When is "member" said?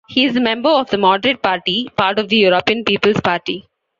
0.33-0.67